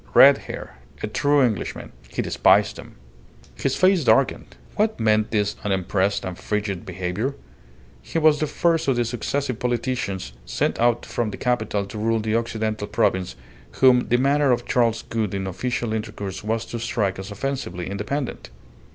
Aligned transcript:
Red 0.15 0.39
hair. 0.49 0.77
A 1.03 1.05
true 1.07 1.43
Englishman. 1.43 1.91
He 2.09 2.23
despised 2.23 2.79
him. 2.79 2.95
His 3.53 3.75
face 3.75 4.03
darkened. 4.03 4.55
What 4.75 4.99
meant 4.99 5.29
this 5.29 5.55
unimpressed 5.63 6.25
and 6.25 6.35
frigid 6.39 6.87
behaviour? 6.87 7.35
He 8.01 8.17
was 8.17 8.39
the 8.39 8.47
first 8.47 8.87
of 8.87 8.95
the 8.95 9.05
successive 9.05 9.59
politicians 9.59 10.33
sent 10.43 10.79
out 10.79 11.05
from 11.05 11.29
the 11.29 11.37
capital 11.37 11.85
to 11.85 11.99
rule 11.99 12.19
the 12.19 12.35
Occidental 12.35 12.87
Province 12.87 13.35
whom 13.73 14.07
the 14.07 14.17
manner 14.17 14.51
of 14.51 14.65
Charles 14.65 15.03
Gould 15.03 15.35
in 15.35 15.45
official 15.45 15.93
intercourse 15.93 16.43
was 16.43 16.65
to 16.65 16.79
strike 16.79 17.19
as 17.19 17.29
offensively 17.29 17.87
independent. 17.87 18.49